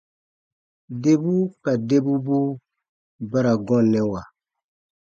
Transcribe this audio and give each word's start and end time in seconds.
Debu 1.03 1.33
ka 1.63 1.71
debubuu 1.89 2.49
ba 3.29 3.39
ra 3.45 3.53
gɔnnɛwa. 3.65 4.21